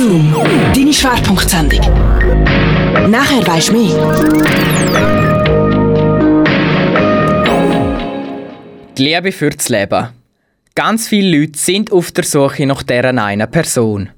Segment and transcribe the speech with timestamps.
[0.00, 0.32] Zoom,
[0.74, 1.80] deine Schwerpunktsendung.
[3.10, 3.98] Nachher weisst du mehr.
[8.96, 10.08] Die Liebe für das Leben.
[10.74, 14.08] Ganz viele Leute sind auf der Suche nach deren einer Person.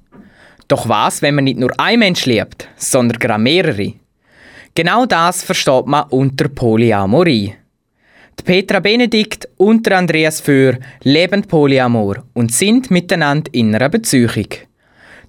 [0.68, 3.94] Doch was, wenn man nicht nur ein Mensch liebt, sondern gerade mehrere?
[4.76, 7.54] Genau das versteht man unter Polyamorie.
[8.38, 14.46] Die Petra Benedikt und Andreas Föhr leben Polyamor und sind miteinander in einer Beziehung.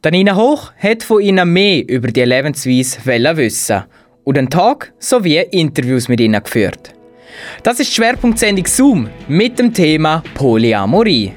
[0.04, 3.00] Danina Hoch hat von ihnen mehr über die Lebensweise
[3.38, 3.84] wissen
[4.26, 6.94] und einen Tag sowie Interviews mit ihnen geführt.
[7.64, 11.32] Das ist die Schwerpunktsendung Zoom mit dem Thema Polyamorie.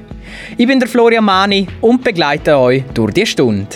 [0.57, 3.69] Ich bin der Florian Mani und begleite euch durch die Stunde.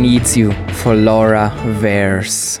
[0.00, 2.60] Needs You von Laura Vers.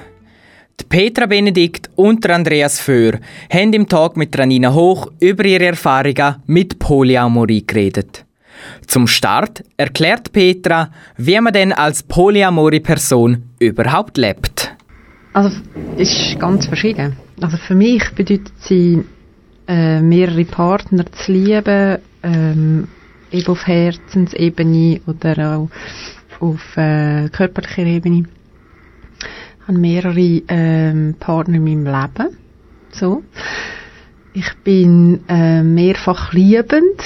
[0.88, 3.18] Petra Benedikt und Andreas Föhr
[3.50, 8.26] haben im Tag mit Ranina Hoch über ihre Erfahrungen mit Polyamorie geredet.
[8.86, 14.74] Zum Start erklärt Petra, wie man denn als Polyamorie-Person überhaupt lebt.
[15.32, 15.56] Also,
[15.96, 17.16] ist ganz verschieden.
[17.40, 19.02] Also für mich bedeutet sie,
[19.66, 22.88] äh, mehrere Partner zu lieben, ähm,
[23.30, 25.68] eben auf Herzensebene oder auch
[26.42, 28.24] auf äh, körperlicher Ebene.
[29.60, 32.36] Ich habe mehrere ähm, Partner in meinem Leben.
[32.90, 33.22] So.
[34.34, 36.98] Ich bin äh, mehrfach liebend,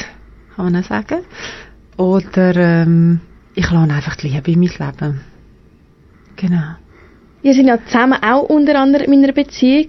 [0.54, 1.18] kann man sagen.
[1.96, 3.20] Oder ähm,
[3.54, 5.20] ich lasse einfach die Liebe in mein Leben.
[6.36, 6.76] Genau.
[7.42, 9.88] Ihr seid ja zusammen auch unter anderem in einer Beziehung.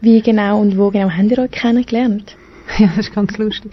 [0.00, 2.36] Wie genau und wo genau habt ihr euch kennengelernt?
[2.78, 3.72] Ja, das ist ganz lustig.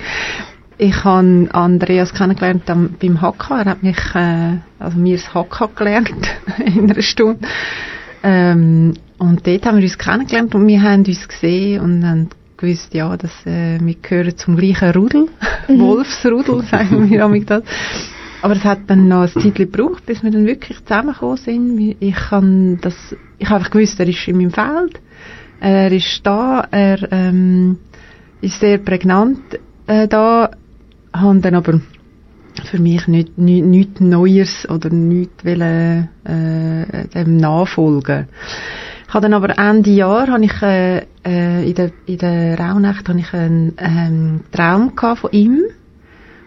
[0.80, 3.62] Ich habe Andreas kennengelernt beim Hakka.
[3.62, 6.12] Er hat mich, äh, also mir das Hakka gelernt
[6.66, 7.48] in einer Stunde.
[8.22, 12.94] Ähm, und dort haben wir uns kennengelernt und wir haben uns gesehen und haben gewusst,
[12.94, 15.28] ja, dass äh, wir gehören zum gleichen Rudel,
[15.68, 15.80] mhm.
[15.80, 17.64] Wolfsrudel, sagen wir damit das.
[18.44, 21.96] Aber es hat dann noch ein Zeit gebraucht, bis wir dann wirklich zusammengekommen sind.
[22.00, 25.02] Ich habe das, ich habe einfach gewusst, er ist in meinem Feld,
[25.60, 27.80] er ist da, er ähm,
[28.42, 29.40] ist sehr prägnant
[29.88, 30.52] äh, da
[31.14, 31.82] habe dann aber
[32.66, 38.28] für mich nicht, nicht, nichts Neues oder nichts wollen, äh, dem nachfolgen.
[39.08, 43.08] Ich habe dann aber Ende Jahr habe ich, äh, äh, in der, in der Rauhnacht
[43.08, 45.62] habe ich einen ähm, Traum gehabt von ihm.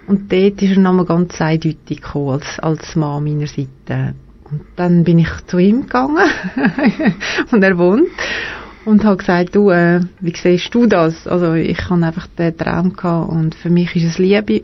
[0.06, 4.14] Und dort ist er nochmal ganz eindeutig gekommen, als, als Mann meiner Seite.
[4.50, 6.18] Und dann bin ich zu ihm gegangen.
[7.52, 8.08] und er wohnt
[8.84, 11.26] und habe gesagt, du, äh, wie siehst du das?
[11.26, 14.62] Also ich habe einfach den Traum gehabt und für mich ist es Liebe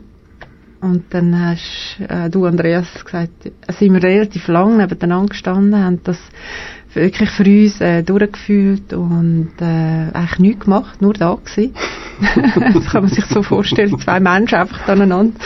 [0.80, 6.00] Und dann hast äh, du, Andreas, gesagt, äh, sind wir relativ lang nebeneinander gestanden, haben
[6.04, 6.18] das
[6.92, 9.64] wirklich für uns äh, durchgefühlt und äh,
[10.12, 11.74] eigentlich nichts gemacht, nur da gewesen.
[12.74, 15.38] das kann man sich so vorstellen, zwei Menschen einfach aneinander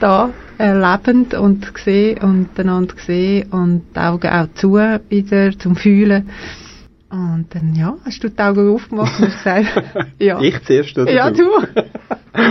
[0.00, 4.74] da äh, lebend und gesehen und einander gesehen und die Augen auch zu
[5.08, 6.28] wieder zum Fühlen.
[7.12, 9.66] Und dann, ja, hast du die Augen aufgemacht und gesagt,
[10.18, 10.40] ja.
[10.40, 11.44] ich zuerst, oder Ja, du.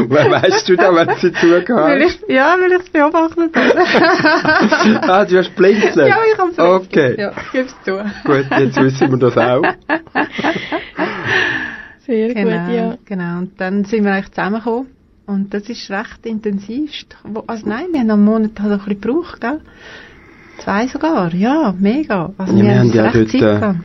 [0.07, 1.67] Woher weißt du da, wenn du sie zugehört
[2.27, 5.01] ja, weil ich es beobachtet habe.
[5.11, 6.07] Ah, du hast blinzeln?
[6.07, 7.15] ja, ich habe es Okay.
[7.19, 7.97] Ja, ich gebe es zu.
[8.23, 9.63] Gut, jetzt wissen wir das auch.
[12.05, 12.97] Sehr Genau, gut, ja.
[13.05, 13.39] genau.
[13.39, 14.89] Und dann sind wir eigentlich zusammengekommen.
[15.25, 16.91] Und das ist recht intensiv.
[17.47, 19.61] Also nein, wir haben einen Monat halt auch ein bisschen gebraucht, gell?
[20.59, 22.31] Zwei sogar, ja, mega.
[22.37, 23.79] Also Ja, wir haben ja recht dort, Zeit gehabt.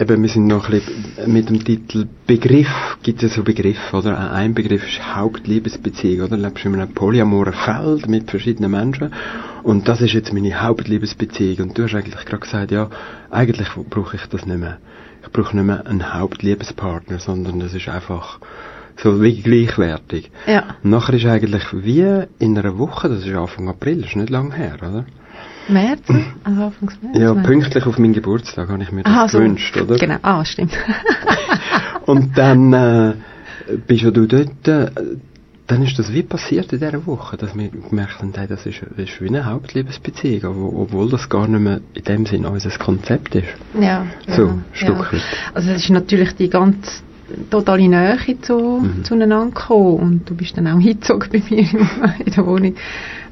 [0.00, 3.96] Eben, wir sind noch ein bisschen mit dem Titel Begriff, gibt es ja so Begriffe,
[3.96, 4.32] oder?
[4.32, 6.36] Ein Begriff ist Hauptliebesbeziehung, oder?
[6.36, 9.12] Du lebst in einem polyamoren Feld mit verschiedenen Menschen
[9.62, 12.90] und das ist jetzt meine Hauptliebesbeziehung und du hast eigentlich gerade gesagt, ja,
[13.30, 14.78] eigentlich brauche ich das nicht mehr.
[15.22, 18.40] Ich brauche nicht mehr einen Hauptliebespartner, sondern das ist einfach
[18.96, 20.32] so wie gleichwertig.
[20.48, 20.64] Ja.
[20.82, 24.30] Und nachher ist eigentlich wie in einer Woche, das ist Anfang April, das ist nicht
[24.30, 25.06] lang her, oder?
[25.68, 26.00] März,
[26.44, 27.18] also Anfangs März.
[27.18, 29.38] Ja, pünktlich auf meinen Geburtstag habe ich mir das Aha, so.
[29.38, 29.96] gewünscht, oder?
[29.96, 30.72] Genau, ah, stimmt.
[32.06, 33.14] Und dann äh,
[33.86, 34.90] bist ja du dort, äh,
[35.66, 38.82] dann ist das wie passiert in dieser Woche, dass wir gemerkt haben, hey, das ist,
[38.96, 43.34] das ist wie eine Hauptliebesbeziehung, obwohl, das gar nicht mehr in dem Sinn unser Konzept
[43.34, 43.48] ist.
[43.80, 45.18] ja, So, ja, Stück ja.
[45.54, 47.02] Also es ist natürlich die ganz
[47.50, 49.02] totale Nähe zu, Mhm.
[49.02, 51.58] zueinander gekommen und du bist dann auch hingezogen bei mir
[52.24, 52.76] in der Wohnung.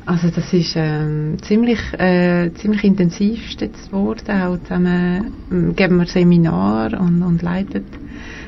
[0.06, 6.06] Also das ist ähm, ziemlich, äh, ziemlich intensiv jetzt geworden, auch zusammen ähm, geben wir
[6.06, 7.84] Seminar und, und leiten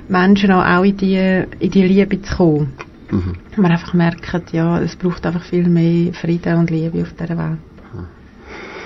[0.08, 2.72] Menschen auch, auch in, die, in die Liebe zu kommen.
[3.10, 3.36] Mhm.
[3.56, 7.58] Man einfach merkt, ja, es braucht einfach viel mehr Frieden und Liebe auf dieser Welt.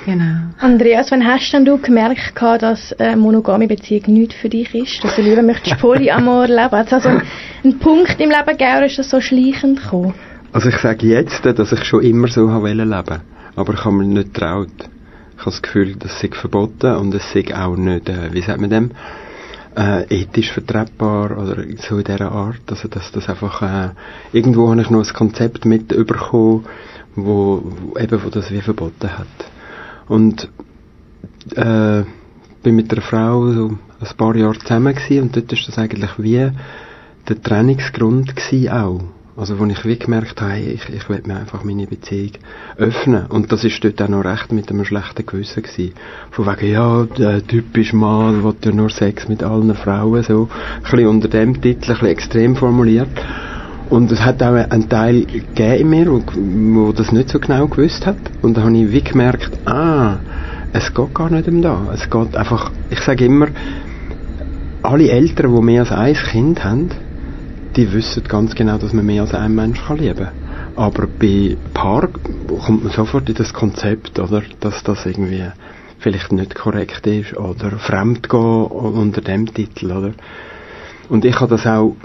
[0.07, 0.41] Genau.
[0.59, 5.05] Andreas, wann hast denn du gemerkt, dass eine monogame Beziehung nicht für dich ist?
[5.05, 6.71] Dass du lieber möchtest Polyamor leben?
[6.71, 7.23] Hat es also einen,
[7.63, 10.15] einen Punkt im Leben gegeben oder ist das so schleichend gekommen?
[10.53, 13.21] Also ich sage jetzt, dass ich schon immer so habe leben,
[13.55, 14.69] aber ich habe mir nicht getraut.
[14.79, 18.61] Ich habe das Gefühl, das sei verboten und es sei auch nicht, äh, wie sagt
[18.61, 18.91] man dem,
[19.77, 22.63] äh, ethisch vertretbar oder so in dieser Art.
[22.69, 23.91] Also dass das einfach, äh,
[24.33, 26.65] irgendwo habe ich noch ein Konzept mitbekommen,
[27.15, 27.63] wo,
[27.97, 29.29] eben, wo das wie verboten hat.
[30.09, 30.49] Und
[31.55, 32.03] äh,
[32.65, 36.11] bin mit einer Frau so ein paar Jahre zusammen gewesen, und dort ist das eigentlich
[36.19, 36.51] wie
[37.29, 39.01] der Trennungsgrund gewesen auch.
[39.37, 42.33] Also wo ich wie gemerkt habe, ich, ich will mir einfach meine Beziehung
[42.77, 43.27] öffnen.
[43.27, 45.93] Und das ist dort auch noch recht mit einem schlechten Gewissen gewesen.
[46.33, 50.49] Von wegen, ja, der typisch Mann will ja nur Sex mit allen Frauen, so.
[50.77, 53.09] Ein bisschen unter dem Titel, ein bisschen extrem formuliert.
[53.89, 57.67] Und es hat auch einen Teil gegeben in mir, wo, wo das nicht so genau
[57.67, 58.19] gewusst hat.
[58.43, 60.19] Und da habe ich wie gemerkt, ah,
[60.73, 61.89] es geht gar nicht um da.
[61.93, 63.49] Es geht einfach, ich sage immer,
[64.83, 66.91] alle Eltern, die mehr als ein Kind haben,
[67.77, 70.75] die wissen ganz genau, dass man mehr als ein Mensch kann lieben kann.
[70.77, 75.45] Aber bei Paar kommt man sofort in das Konzept, oder, dass das irgendwie
[75.99, 80.13] vielleicht nicht korrekt ist oder fremdgehen unter dem Titel, oder?
[81.09, 81.97] Und ich habe das auch,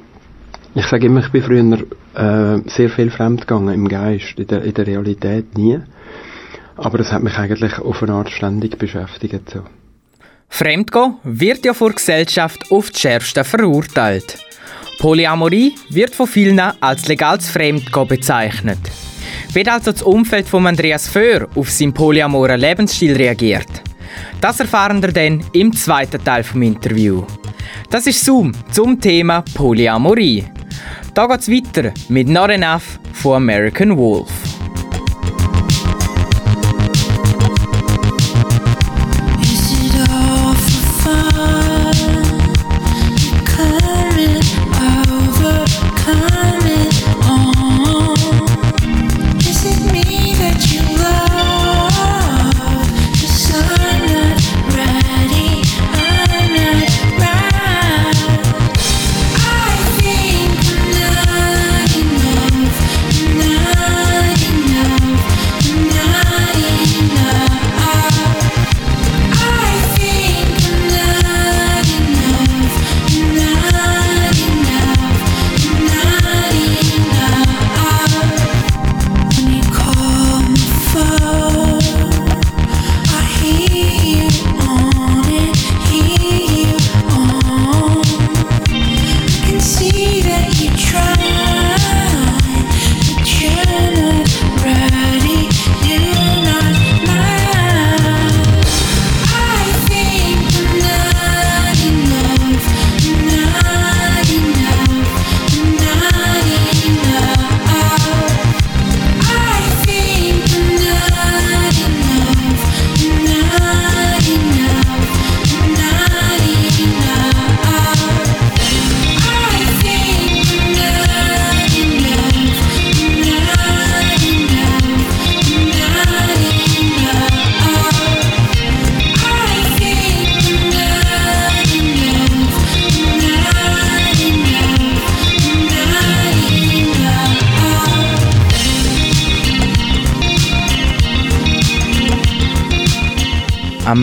[0.74, 1.78] ich sage immer, ich bin früher
[2.16, 5.80] äh, sehr viel fremdgegangen im Geist, in der, in der Realität nie.
[6.76, 9.50] Aber das hat mich eigentlich auf eine Art ständig beschäftigt.
[9.50, 9.62] So.
[10.50, 14.38] Fremdgehen wird ja vor Gesellschaft oft schärfste verurteilt.
[14.98, 18.80] Polyamorie wird von vielen als legales Fremdgehen bezeichnet.
[19.54, 23.68] Wie also das Umfeld von Andreas Föhr auf seinen polyamoren Lebensstil reagiert,
[24.42, 27.24] das erfahren wir dann im zweiten Teil vom Interview.
[27.90, 30.46] Das ist Zoom zum Thema Polyamorie.
[31.14, 34.55] Da geht's weiter mit Not Enough von American Wolf.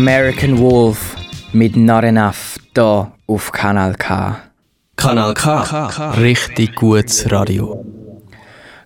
[0.03, 1.15] American Wolf
[1.53, 4.37] mit Not Enough hier auf Kanal K.
[4.97, 6.11] Kanal K.
[6.21, 7.85] Richtig gutes Radio.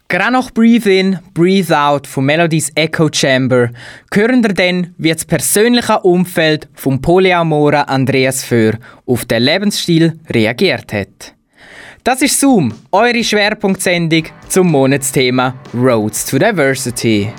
[0.09, 3.71] Gerade nach Breathe In, Breathe Out von Melodies Echo Chamber
[4.13, 8.75] hören wir dann, wie das persönliche Umfeld vom Polyamoren Andreas Föhr
[9.07, 11.35] auf den Lebensstil reagiert hat.
[12.05, 17.33] Das ist Zoom, eure Schwerpunktsendung zum Monatsthema Roads to Diversity.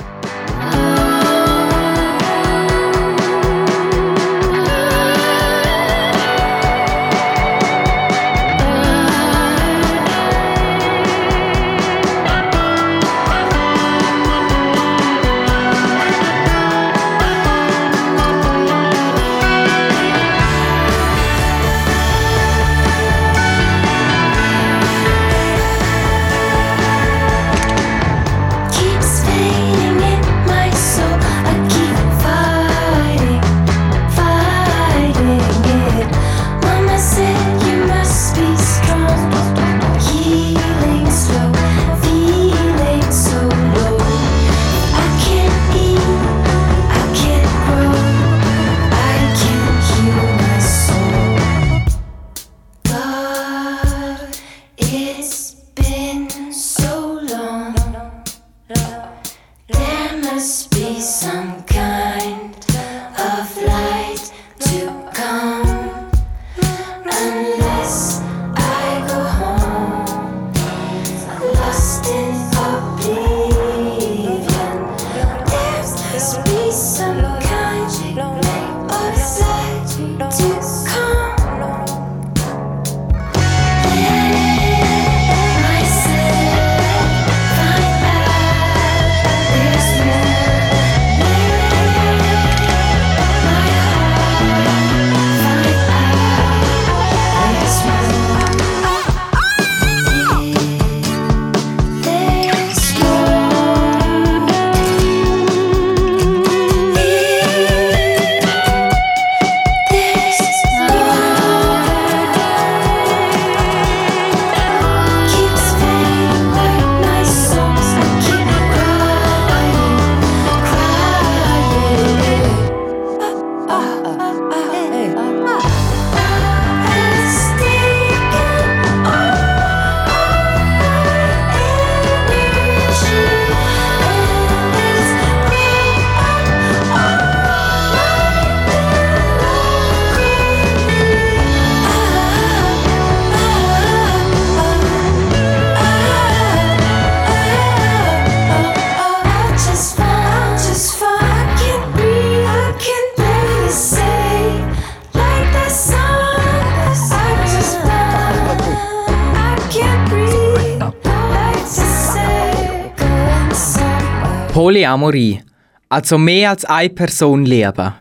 [164.57, 165.41] Polyamorie,
[165.87, 167.93] also mehr als eine Person lieben.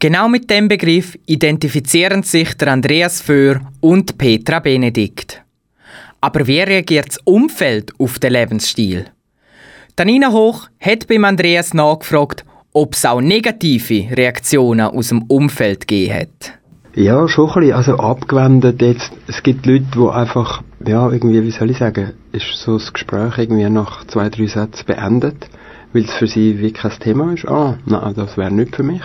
[0.00, 5.42] Genau mit dem Begriff identifizieren sich der Andreas Föhr und Petra Benedikt.
[6.22, 9.04] Aber wie reagiert das Umfeld auf den Lebensstil?
[9.96, 16.20] Danina Hoch hat beim Andreas nachgefragt, ob es auch negative Reaktionen aus dem Umfeld gegeben
[16.20, 16.54] hat.
[16.94, 17.74] Ja, schon ein bisschen.
[17.74, 19.12] Also abgewendet jetzt.
[19.26, 23.36] Es gibt Leute, die einfach, ja, irgendwie, wie soll ich sagen, ist so das Gespräch
[23.36, 25.50] irgendwie nach zwei, drei Sätzen beendet,
[25.96, 27.48] weil es für sie wie kein Thema ist.
[27.48, 29.02] Ah, nein, das wäre nicht für mich.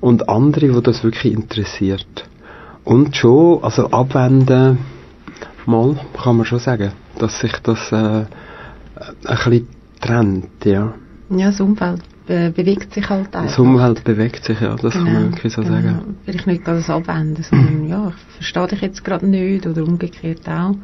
[0.00, 2.28] Und andere, die das wirklich interessiert.
[2.84, 4.78] Und schon, also abwenden,
[5.66, 8.26] mal, kann man schon sagen, dass sich das äh, ein
[9.24, 9.68] bisschen
[10.00, 10.94] trennt, ja.
[11.28, 13.42] Ja, das Umfeld äh, bewegt sich halt einfach.
[13.42, 15.74] Das Umfeld bewegt sich, ja, das kann man wirklich so genau.
[15.74, 16.16] sagen.
[16.24, 20.48] Vielleicht nicht gerade das Abwenden, sondern ja, ich verstehe dich jetzt gerade nicht oder umgekehrt
[20.48, 20.76] auch.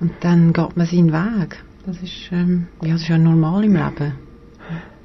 [0.00, 1.62] Und dann geht man seinen Weg.
[1.86, 4.12] Das ist, ähm, ja, das ist ja normal im Leben.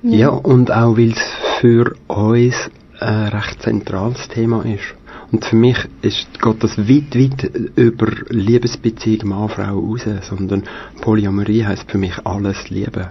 [0.07, 2.55] Ja, und auch weil es für uns
[2.99, 4.93] ein recht zentrales Thema ist.
[5.31, 10.63] Und für mich ist, geht das weit, weit über Liebesbeziehung Mann-Frau raus, sondern
[11.01, 13.07] Polyamorie heisst für mich alles lieben.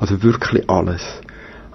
[0.00, 1.02] Also wirklich alles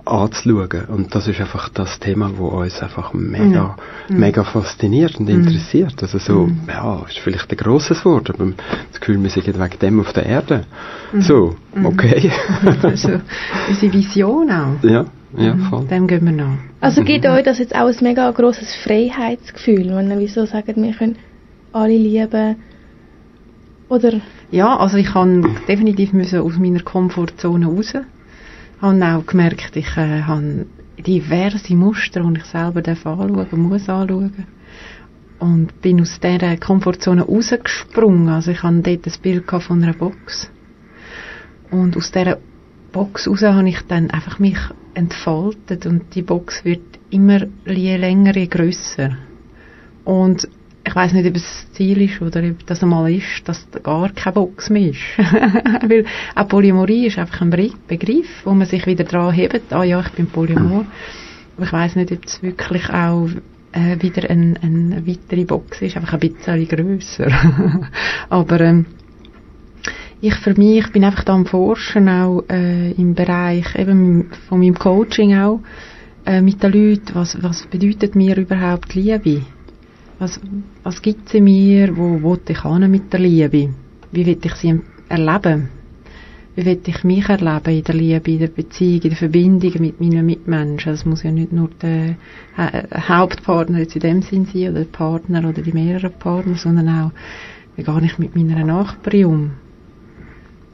[0.10, 0.86] anzuschauen.
[0.88, 3.76] Und das ist einfach das Thema, wo uns einfach mega,
[4.10, 6.02] mega fasziniert und interessiert.
[6.02, 8.52] Also so, ja, ist vielleicht ein grosses Wort, aber
[8.92, 10.66] das Gefühl, wir sind wegen dem auf der Erde.
[11.20, 12.32] So, okay.
[12.84, 13.22] Also,
[13.68, 14.84] unsere Vision auch.
[14.84, 15.06] ja,
[15.38, 15.86] ja, voll.
[15.86, 16.58] Dem gehen wir nach.
[16.82, 20.94] Also gibt euch das jetzt auch ein mega grosses Freiheitsgefühl, wenn ihr wieso sagt, wir
[20.94, 21.18] können
[21.72, 22.56] alle lieben?
[23.90, 27.94] Oder Ja, also ich kann definitiv müssen aus meiner Komfortzone raus.
[28.82, 30.66] Habe auch gemerkt, ich äh, habe
[31.00, 34.46] diverse Muster, die ich selber anschauen muss anschauen.
[35.40, 38.30] Und bin aus dieser Komfortzone rausgesprungen.
[38.30, 40.50] Also ich hatte dort ein Bild von einer Box.
[41.72, 42.38] Und aus dieser
[42.92, 44.58] Box raus habe ich dann einfach mich
[44.94, 49.18] entfaltet und die Box wird immer je länger, je grösser.
[50.04, 50.48] Und
[50.90, 53.78] ich weiß nicht, ob es das Ziel ist oder ob das einmal ist, dass da
[53.78, 54.98] gar keine Box mehr ist.
[55.18, 56.04] Weil
[56.34, 59.72] auch Polyamorie ist einfach ein Begr- Begriff, wo man sich wieder dran hebt.
[59.72, 60.86] Ah ja, ich bin Polyamor.
[61.56, 63.30] Aber ich weiß nicht, ob es wirklich auch
[63.72, 67.28] äh, wieder ein, eine weitere Box ist, einfach ein bisschen grösser.
[68.30, 68.88] Aber ähm,
[70.22, 74.74] ich für mich bin einfach da am Forschen, auch äh, im Bereich eben von meinem
[74.74, 75.60] Coaching auch,
[76.26, 79.44] äh, mit den Leuten, was, was bedeutet mir überhaupt Liebe?
[80.20, 80.40] Was,
[80.84, 81.96] was gibt sie mir?
[81.96, 83.74] Wo will ich hin mit der Liebe?
[84.12, 85.70] Wie will ich sie erleben?
[86.56, 90.02] Wie will ich mich erleben in der Liebe, in der Beziehung, in der Verbindung mit
[90.02, 90.92] meinen Mitmenschen?
[90.92, 92.18] Es muss ja nicht nur der
[92.58, 96.90] Ha- Hauptpartner jetzt in dem Sinn sein, oder der Partner oder die mehreren Partner, sondern
[96.90, 97.12] auch,
[97.78, 99.52] wie gehe ich mit meiner Nachbarin um?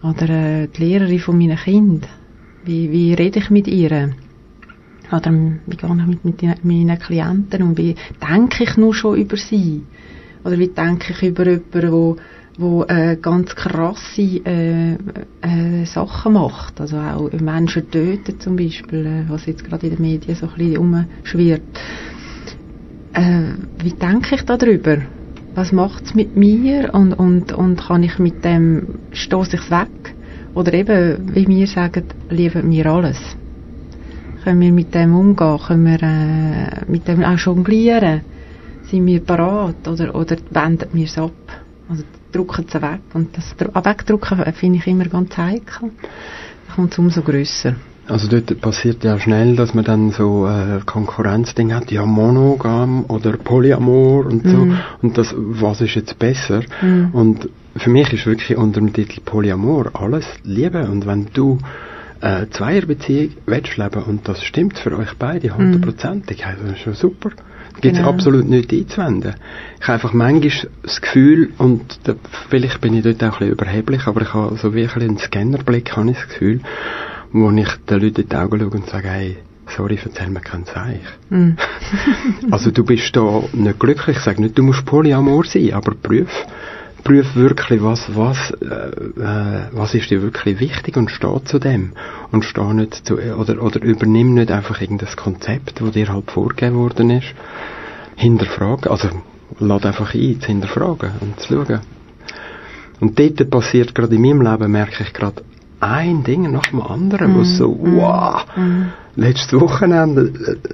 [0.01, 0.29] Oder
[0.63, 2.07] äh, die Lehrerin von meinen Kind.
[2.63, 4.09] Wie, wie rede ich mit ihr?
[5.11, 7.77] Oder ähm, wie gehe ich mit, mit meinen Klienten um?
[7.77, 7.95] Wie
[8.27, 9.83] denke ich nur schon über sie?
[10.43, 12.17] Oder wie denke ich über jemanden, wo,
[12.57, 16.79] wo äh, ganz krasse äh, äh, Sachen macht?
[16.79, 20.53] Also auch Menschen töten zum Beispiel, äh, was jetzt gerade in den Medien so ein
[20.55, 21.61] bisschen umschwirrt.
[23.13, 24.97] Äh, wie denke ich darüber?
[25.55, 30.15] Was macht's mit mir und, und, und kann ich mit dem, stoße ich's weg?
[30.53, 33.17] Oder eben, wie wir sagen, lieben wir alles.
[34.45, 35.57] Können wir mit dem umgehen?
[35.57, 38.21] Können wir äh, mit dem auch jonglieren?
[38.83, 39.87] Sind wir parat?
[39.87, 41.31] Oder, oder wenden wir es ab?
[41.89, 42.99] Also drücken sie weg.
[43.15, 45.89] Und das ah, Wegdrücken äh, finde ich immer ganz heikel.
[45.89, 47.73] Dann kommt es umso grösser.
[48.07, 53.37] Also dort passiert ja schnell, dass man dann so äh, Konkurrenzding hat, ja monogam oder
[53.37, 54.57] Polyamor und so.
[54.57, 54.77] Mhm.
[55.01, 56.61] Und das, was ist jetzt besser?
[56.83, 57.09] Mhm.
[57.13, 60.87] Und für mich ist wirklich unter dem Titel Polyamor alles Liebe.
[60.87, 61.57] Und wenn du
[62.21, 66.93] äh, Zweierbeziehung willst leben und das stimmt für euch beide hundertprozentig, also das ist schon
[66.93, 67.29] super.
[67.29, 68.09] Da gibt es Genau.
[68.09, 69.35] absolut nichts einzuwenden.
[69.81, 72.15] Ich habe einfach manchmal das Gefühl, und da,
[72.49, 75.01] vielleicht bin ich dort auch ein bisschen überheblich, aber ich habe so wie ein bisschen
[75.09, 76.61] einen Scannerblick, habe ich das Gefühl,
[77.33, 79.37] wo ich den Leuten in die Augen schaue und sage, hey,
[79.75, 81.01] sorry, erzähl mir keinen Zeich.
[81.29, 81.57] Mhm.
[82.51, 86.29] Also du bist da nicht glücklich, ich sage nicht, du musst Polyamor sein, aber prüf,
[87.05, 91.93] prüf wirklich, was, was, äh, äh, was ist dir wirklich wichtig und steh zu dem.
[92.31, 96.75] Und steh nicht zu, oder, oder übernimm nicht einfach irgendein Konzept, wo dir halt vorgegeben
[96.75, 97.33] worden ist.
[98.17, 99.09] Hinterfragen, also
[99.59, 101.81] lad einfach ein, zu hinterfragen und zu schauen.
[102.99, 105.43] Und dort passiert gerade in meinem Leben, merke ich gerade,
[105.85, 108.45] ein Ding nach dem anderen, wo es so, wow,
[109.15, 110.31] letztes Wochenende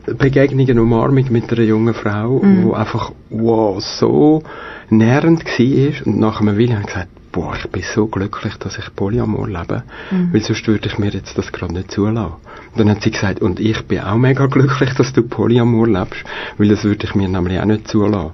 [0.08, 4.44] äh, Begegnung, eine Umarmung mit einer jungen Frau, wo einfach, wow, so
[4.90, 6.06] nährend war.
[6.08, 9.48] Und nach einem Weile habe ich gesagt, boah, ich bin so glücklich, dass ich Polyamor
[9.48, 9.84] lebe,
[10.32, 12.34] weil sonst würde ich mir jetzt das gerade nicht zulassen.
[12.72, 16.24] Und dann hat sie gesagt, und ich bin auch mega glücklich, dass du Polyamor lebst,
[16.58, 18.32] weil das würde ich mir nämlich auch nicht zulassen.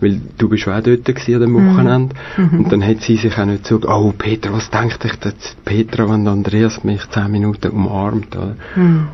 [0.00, 2.16] Weil du bist auch dort gewesen an dem Wochenende.
[2.36, 6.08] Und dann hat sie sich auch nicht so, oh Peter, was denkt ich jetzt Petra,
[6.10, 8.56] wenn Andreas mich zehn Minuten umarmt, oder?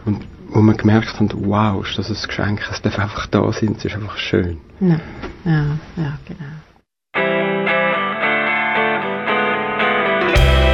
[0.04, 0.20] Und
[0.52, 3.84] wo man gemerkt hat, wow, ist das ein Geschenk, es darf einfach da sein, es
[3.84, 4.58] ist einfach schön.
[4.80, 5.00] Ja,
[5.44, 6.44] ja, ja genau.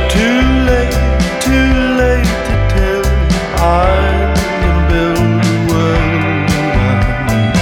[0.09, 0.97] Too late,
[1.41, 7.53] too late to tell you I'm gonna build a world around.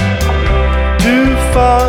[1.01, 1.84] Too far,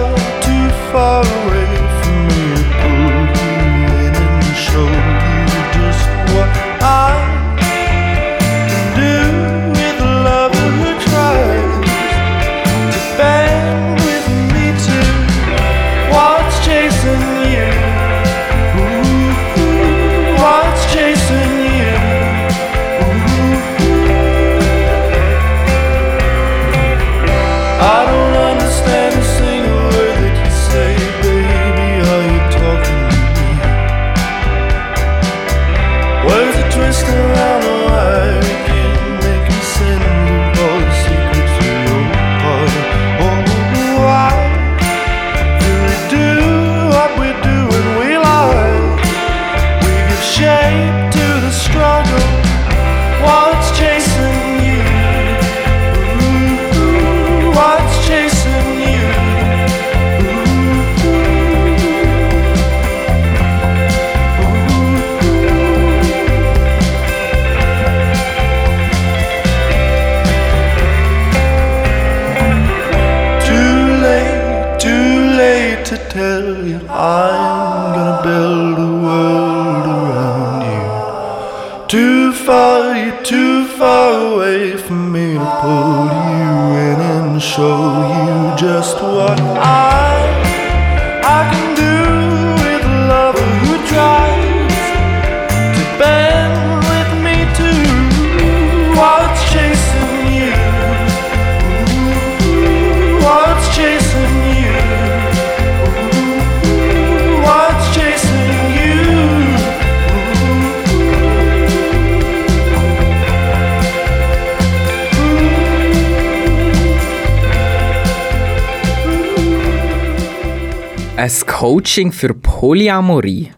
[121.17, 123.51] Ein Coaching für Polyamorie.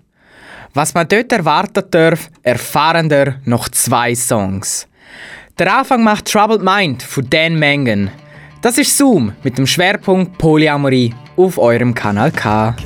[0.74, 4.86] Was man dort erwarten darf, erfahren wir noch zwei Songs.
[5.58, 8.12] Der Anfang macht Troubled Mind von Dan Mengen.
[8.62, 12.76] Das ist Zoom mit dem Schwerpunkt Polyamorie auf eurem Kanal K.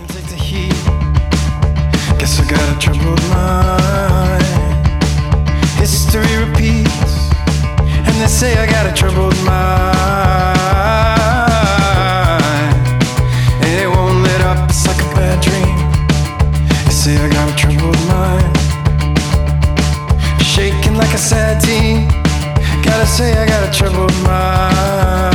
[8.23, 10.62] They say I got a troubled mind.
[21.13, 22.07] like a settee.
[22.83, 25.32] Gotta say, I got a troubled mind.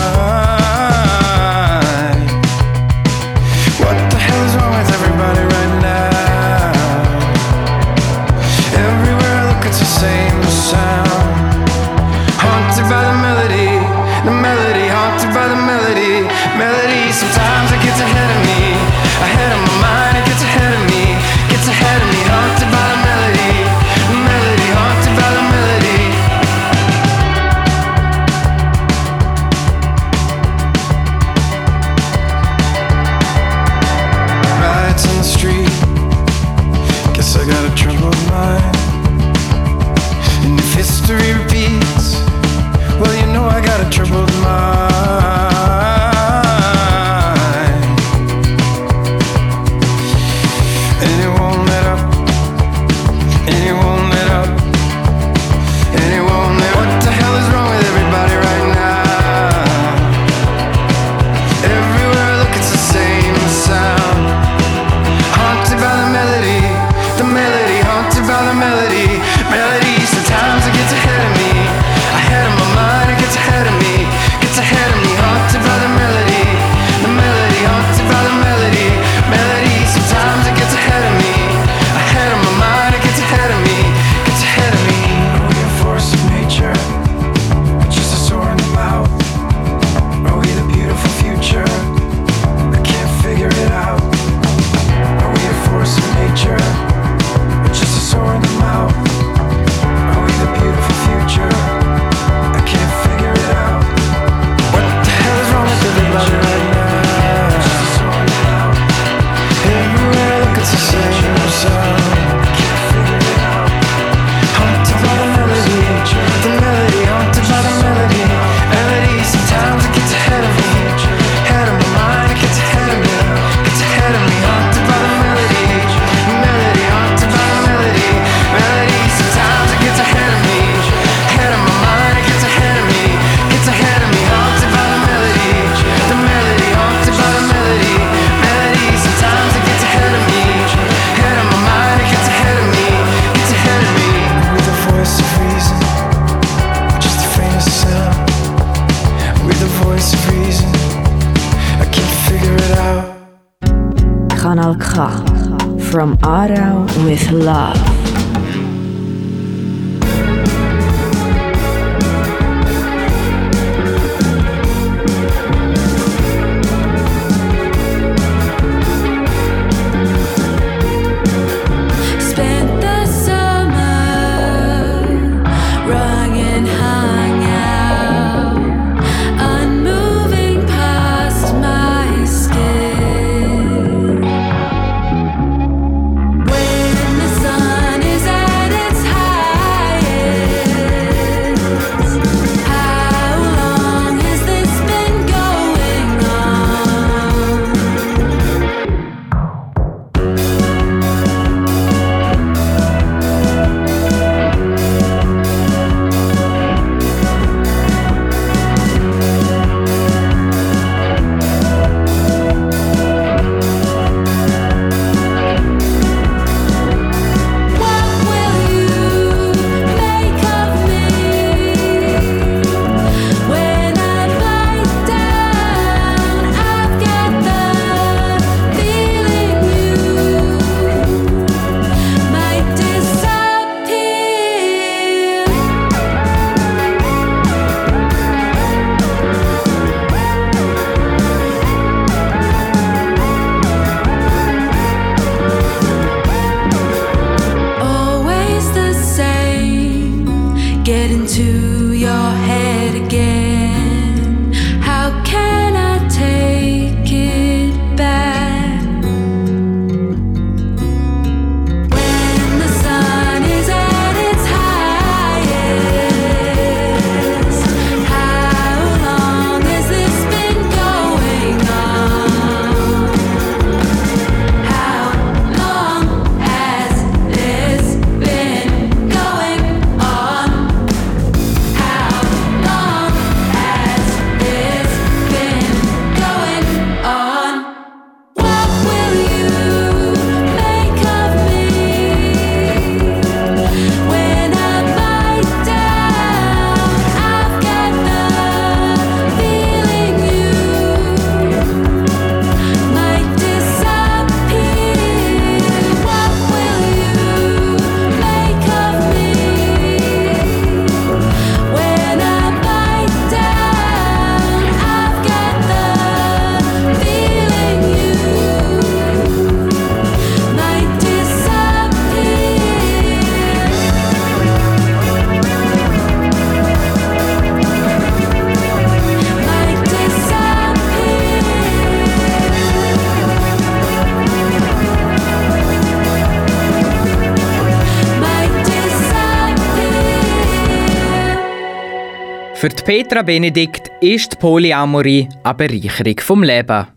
[342.67, 346.87] Für die Petra Benedikt ist die Polyamorie eine Bereicherung vom Leben.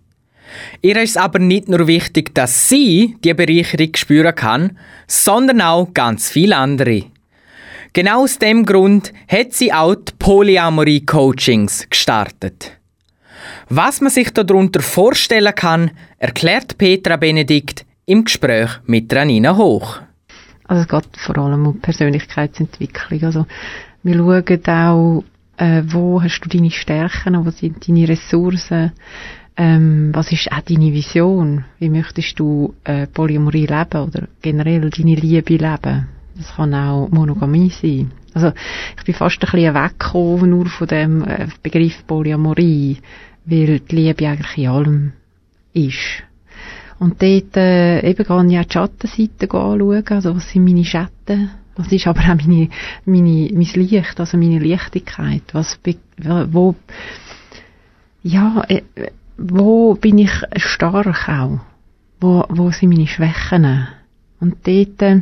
[0.83, 6.28] Ihr ist aber nicht nur wichtig, dass sie die Bereicherung spüren kann, sondern auch ganz
[6.28, 7.04] viele andere.
[7.92, 12.72] Genau aus dem Grund hat sie auch die Polyamorie-Coachings gestartet.
[13.68, 20.00] Was man sich darunter vorstellen kann, erklärt Petra Benedikt im Gespräch mit Ranina Hoch.
[20.64, 23.22] Also es geht vor allem um Persönlichkeitsentwicklung.
[23.22, 23.46] Also
[24.02, 25.24] wir schauen auch,
[25.60, 28.92] äh, wo hast du deine Stärken, wo sind deine Ressourcen,
[29.56, 35.14] ähm, was ist auch deine Vision, wie möchtest du äh, Polyamorie leben oder generell deine
[35.14, 36.08] Liebe leben.
[36.34, 38.10] Das kann auch Monogamie sein.
[38.32, 38.52] Also
[38.96, 42.96] ich bin fast ein bisschen weggekommen nur von dem äh, Begriff Polyamorie,
[43.44, 45.12] weil die Liebe eigentlich in allem
[45.74, 46.22] ist.
[46.98, 51.50] Und dort äh, eben gehe ich auch die Schattenseite anschauen, also was sind meine Schatten,
[51.80, 52.68] was ist aber auch meine,
[53.04, 55.78] meine, mein Licht, also meine Leichtigkeit, was,
[56.52, 56.74] wo,
[58.22, 58.82] ja, äh,
[59.38, 61.60] wo bin ich stark auch,
[62.20, 63.86] wo, wo sind meine Schwächen?
[64.40, 65.20] Und dort äh,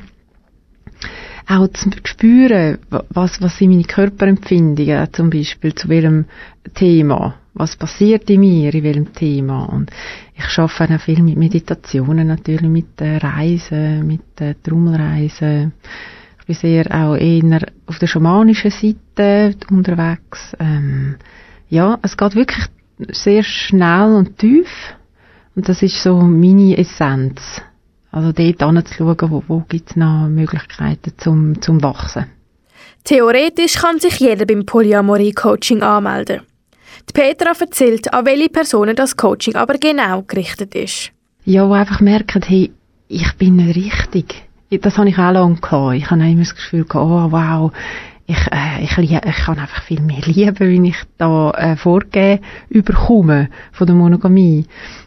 [1.47, 6.27] auch zu spüren, wa- was, was sind meine Körperempfindungen zum Beispiel zu welchem
[6.75, 9.65] Thema, was passiert in mir, in welchem Thema?
[9.65, 9.91] Und
[10.37, 14.23] ich arbeite auch viel mit Meditationen natürlich, mit äh, Reisen, mit
[14.63, 15.73] Trommelreisen.
[16.49, 20.57] Bin sehr auch eher auf der schamanischen Seite unterwegs.
[20.59, 21.17] Ähm,
[21.69, 22.65] ja, es geht wirklich
[23.11, 24.67] sehr schnell und tief
[25.55, 27.61] und das ist so meine Essenz.
[28.11, 32.25] Also dort anzuschauen, wo, wo gibt es noch Möglichkeiten zum, zum Wachsen.
[33.05, 36.41] Theoretisch kann sich jeder beim Polyamorie-Coaching anmelden.
[37.11, 41.13] Die Petra erzählt, an welche Personen das Coaching aber genau gerichtet ist.
[41.45, 42.73] Ja, wo einfach merken, hey,
[43.09, 44.48] ich bin nicht richtig.
[44.71, 45.97] Das habe ich auch lange gehabt.
[45.97, 47.73] Ich habe immer das Gefühl gehabt, oh wow,
[48.27, 53.49] ich, äh, ich, ich kann einfach viel mehr lieben, wenn ich da äh, vorgegeben überkomme
[53.73, 54.67] von der Monogamie.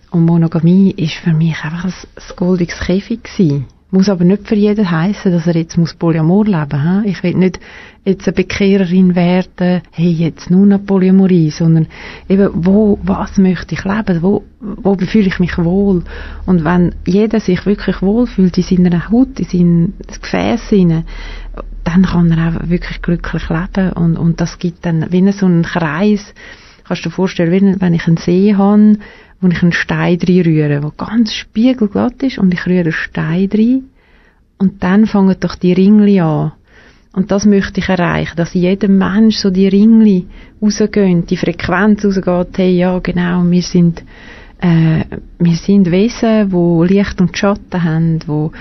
[0.10, 3.68] Und Monogamie ist für mich einfach ein, ein goldiges Käfig gewesen.
[3.92, 7.06] Muss aber nicht für jeden heißen, dass er jetzt muss Polyamor leben muss.
[7.06, 7.60] Ich will nicht
[8.06, 11.88] jetzt eine Bekehrerin werden, hey, jetzt nur noch Polyamorie, sondern
[12.28, 14.22] eben, wo, was möchte ich leben?
[14.22, 16.04] Wo, wo fühle ich mich wohl?
[16.46, 20.70] Und wenn jeder sich wirklich wohlfühlt in seiner Haut, in seinem Gefäß
[21.84, 23.92] dann kann er auch wirklich glücklich leben.
[23.94, 26.34] Und, und das gibt dann, wie so einen Kreis,
[26.86, 28.98] kannst du dir vorstellen, wenn ich einen See habe,
[29.42, 33.84] wo ich einen Stein reinrühre, der ganz spiegelglatt ist, und ich rühre einen Stein rein,
[34.58, 36.52] und dann fangen doch die Ringli an.
[37.14, 40.28] Und das möchte ich erreichen, dass jeder Mensch so die Ringli
[40.62, 44.04] rausgehen, die Frequenz rausgeht, hey, ja, genau, wir sind,
[44.62, 45.04] äh,
[45.40, 48.52] wir sind Wesen, wo Licht und Schatten haben, wo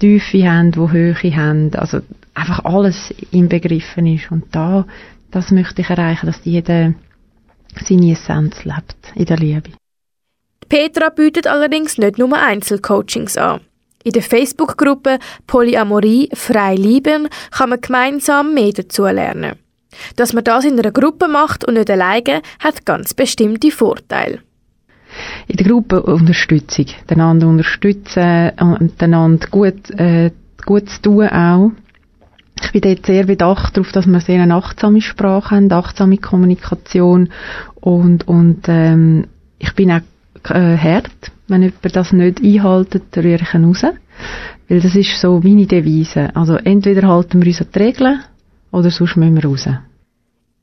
[0.00, 2.00] Tiefe haben, wo Höhe haben, also
[2.34, 4.32] einfach alles inbegriffen ist.
[4.32, 4.86] Und da,
[5.30, 6.94] das möchte ich erreichen, dass jeder
[7.84, 9.81] seine Essenz lebt in der Liebe.
[10.68, 13.60] Petra bietet allerdings nicht nur Einzelcoachings an.
[14.04, 19.56] In der Facebook-Gruppe Polyamorie frei lieben kann man gemeinsam mehr dazu lernen.
[20.16, 24.40] Dass man das in einer Gruppe macht und nicht alleine, hat ganz bestimmte Vorteile.
[25.46, 30.30] in der Gruppe Unterstützung, einander unterstützen und einander gut, äh,
[30.64, 31.72] gut zu tun auch.
[32.62, 37.30] Ich bin dort sehr bedacht darauf, dass wir sehr eine achtsame Sprache haben, achtsame Kommunikation
[37.74, 39.26] und, und ähm,
[39.58, 40.00] ich bin auch
[40.44, 41.32] äh, hart.
[41.48, 43.84] Wenn jemand das nicht einhaltet, rühre ich ihn raus.
[44.68, 46.34] Weil das ist so meine Devise.
[46.34, 48.20] Also entweder halten wir uns an die Regeln
[48.70, 49.68] oder sonst müssen wir raus.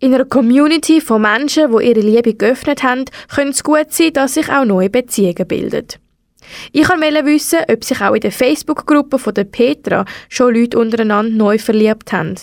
[0.02, 4.36] In einer Community von Menschen, die ihre Liebe geöffnet haben, könnte es gut sein, dass
[4.36, 5.88] sich auch neue Beziehungen bilden.
[6.72, 11.36] Ich wollte wissen, ob sich auch in der Facebook-Gruppe von der Petra schon Leute untereinander
[11.36, 12.36] neu verliebt haben.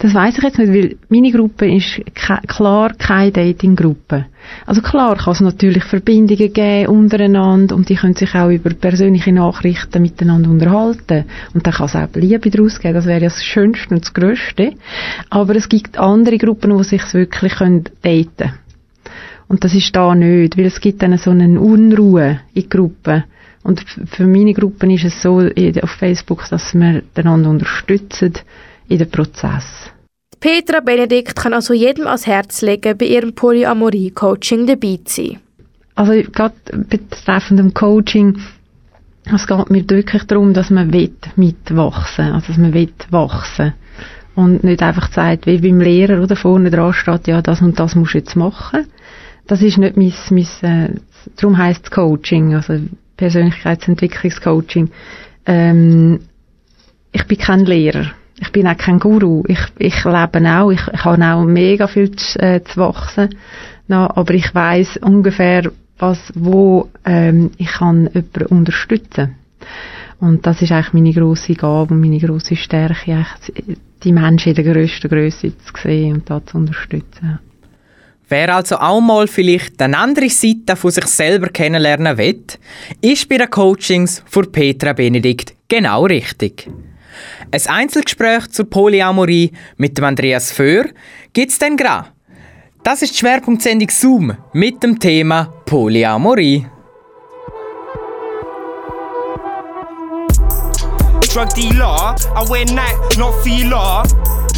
[0.00, 4.26] Das weiß ich jetzt nicht, weil meine Gruppe ist ke klar keine Dating-Gruppe.
[4.66, 9.32] Also klar kann es natürlich Verbindungen geben untereinander und die können sich auch über persönliche
[9.32, 11.24] Nachrichten miteinander unterhalten.
[11.54, 14.12] Und dann kann es auch Liebe daraus geben, das wäre ja das Schönste und das
[14.12, 14.72] Größte.
[15.28, 18.52] Aber es gibt andere Gruppen, wo sich wirklich können daten
[19.46, 23.24] Und das ist da nicht, weil es gibt dann so eine Unruhe in Gruppen.
[23.62, 28.32] Und für meine Gruppen ist es so in- auf Facebook, dass wir einander unterstützen
[28.90, 29.64] in den Prozess.
[30.40, 35.40] Petra Benedikt kann also jedem ans Herz legen, bei ihrem Polyamorie-Coaching dabei zu sein.
[35.94, 36.54] Also gerade
[36.88, 38.38] betreffend dem Coaching,
[39.24, 43.74] es geht mir wirklich darum, dass man will mitwachsen, also dass man will wachsen
[44.34, 47.94] und nicht einfach sagt, wie beim Lehrer oder vorne dran steht, ja das und das
[47.94, 48.86] musst du jetzt machen.
[49.46, 50.94] Das ist nicht mein, mein äh,
[51.36, 52.80] darum heisst es Coaching, also
[53.16, 54.90] Persönlichkeitsentwicklungscoaching.
[55.44, 56.20] Ähm,
[57.12, 58.12] ich bin kein Lehrer.
[58.40, 59.44] Ich bin auch kein Guru.
[59.46, 63.28] Ich, ich lebe auch, ich, ich habe auch mega viel zu, äh, zu wachsen.
[63.86, 69.36] noch, aber ich weiß ungefähr, was, wo ähm, ich kann jemanden unterstützen.
[70.20, 73.26] Und das ist eigentlich meine grosse Gabe und meine grosse Stärke,
[74.02, 77.38] die Menschen in der grössten Größe zu sehen und da zu unterstützen.
[78.28, 82.44] Wer also auch mal vielleicht eine andere Seite von sich selber kennenlernen will,
[83.00, 86.68] ist bei den Coachings von Petra Benedikt genau richtig.
[87.50, 90.86] Ein Einzelgespräch zur Polyamorie mit dem Andreas Föhr
[91.32, 92.08] gibt es dann gerade.
[92.82, 96.66] Das ist die Schwerpunktsendung Zoom mit dem Thema Polyamorie.
[101.32, 102.16] drug dealer.
[102.34, 104.02] I wear night, not feeler.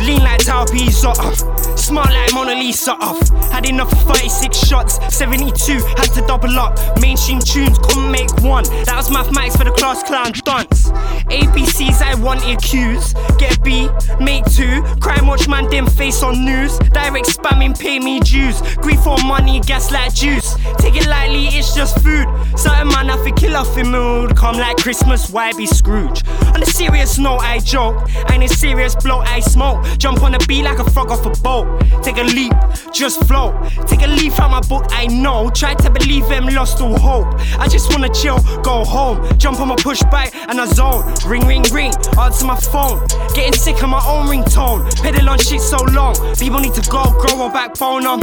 [0.03, 1.19] Lean like Tao off.
[1.19, 1.77] Uh.
[1.77, 3.29] Smart like Mona Lisa off.
[3.51, 5.15] Had enough of 36 shots.
[5.15, 6.79] 72, had to double up.
[7.01, 8.65] Mainstream tunes, couldn't make one.
[8.85, 10.91] That was mathematics for the class clown dunce.
[11.31, 13.15] ABCs I wanted cues.
[13.39, 13.89] Get a B,
[14.21, 14.83] make two.
[15.01, 16.79] Crime watch man dim face on news.
[16.79, 18.61] Direct spamming, pay me dues.
[18.77, 20.55] Grief for money, gas like juice.
[20.79, 22.27] Take it lightly, it's just food.
[22.57, 24.37] Certain man have to kill off in mood.
[24.37, 26.23] Come like Christmas, why be Scrooge?
[26.55, 28.09] On a serious note, I joke.
[28.31, 29.85] And a serious blow, I smoke.
[29.99, 31.81] Jump on a beat like a frog off a boat.
[32.03, 32.53] Take a leap,
[32.93, 33.55] just float.
[33.87, 35.51] Take a leaf out my book, I know.
[35.51, 37.27] Tried to believe them, lost all hope.
[37.59, 39.27] I just wanna chill, go home.
[39.39, 41.15] Jump on my push bike and a zone.
[41.27, 41.93] Ring, ring, ring.
[42.19, 43.07] Answer my phone.
[43.35, 44.91] Getting sick of my own ringtone.
[45.03, 46.15] Pedal on shit so long.
[46.37, 48.07] People need to go, grow a backbone.
[48.07, 48.21] I'm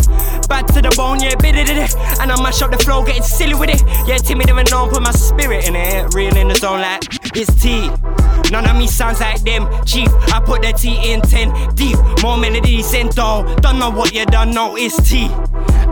[0.48, 1.96] bad to the bone, yeah, bit it.
[2.20, 3.82] And I mash up the flow, getting silly with it.
[4.08, 6.14] Yeah, timid and known, put my spirit in it.
[6.14, 7.04] Real in the zone like
[7.36, 7.90] it's tea.
[8.52, 9.68] None of me sounds like them.
[9.86, 11.98] Chief, I put the T in 10 deep.
[12.22, 13.56] More melodies in though.
[13.62, 15.30] Don't know what you don't know, it's T.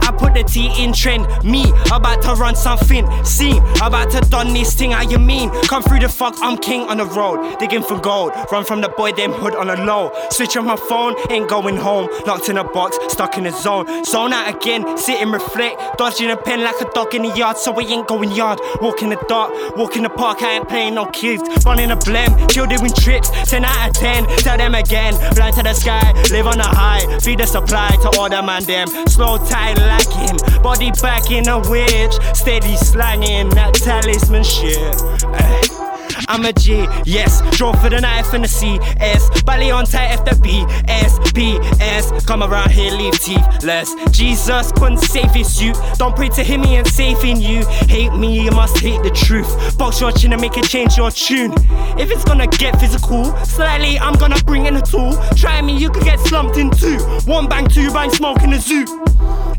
[0.07, 1.28] I put the T in trend.
[1.43, 3.05] Me, about to run something.
[3.26, 4.91] See, about to done this thing.
[4.91, 5.49] How you mean?
[5.63, 7.59] Come through the fuck, I'm king on the road.
[7.59, 8.32] Digging for gold.
[8.51, 10.13] Run from the boy, them hood on the low.
[10.30, 12.07] Switch on my phone, ain't going home.
[12.26, 14.05] Locked in a box, stuck in a zone.
[14.05, 15.97] Zone out again, sit and reflect.
[15.97, 18.61] Dodging a pen like a dog in the yard, so we ain't going yard.
[18.82, 21.43] Walk in the dark, walk in the park, I ain't playing no kids.
[21.65, 23.30] Running a blem, chill doing trips.
[23.49, 25.13] 10 out of 10, tell them again.
[25.36, 27.20] Blind to the sky, live on a high.
[27.20, 28.88] Feed the supply to all the man them.
[29.08, 32.14] Slow tight lacking, body back in a witch.
[32.34, 35.01] Steady slanging that talisman shit.
[35.26, 35.87] Ay.
[36.28, 37.41] I'm a G, yes.
[37.57, 39.41] Draw for the knife and the CS.
[39.43, 42.26] Belly on tight F the B, S, B, S.
[42.26, 43.89] Come around here, leave teethless.
[44.11, 45.74] Jesus couldn't save his you.
[45.95, 47.65] Don't pray to him, he ain't saving you.
[47.88, 49.78] Hate me, you must hate the truth.
[49.78, 51.53] Box your chin and make it change your tune.
[51.97, 55.13] If it's gonna get physical, slightly, I'm gonna bring in a tool.
[55.36, 56.97] Try me, you could get slumped in two.
[57.26, 58.86] One bang, two bang, smoke in the zoo.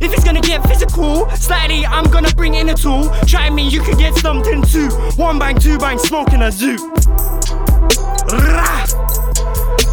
[0.00, 3.10] If it's gonna get physical, slightly, I'm gonna bring in a tool.
[3.26, 4.88] Try me, you could get in two.
[5.16, 6.76] One bang, two bang, smoke in a zoo.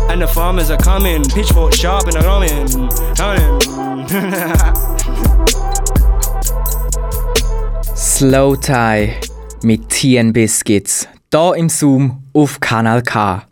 [0.09, 2.67] And the farmers are coming, pitchfork sharp and coming,
[3.15, 3.59] coming.
[7.95, 9.19] Slow Tie
[9.63, 11.07] mit Tien Biscuits.
[11.31, 13.43] Da im Zoom auf Kanal K.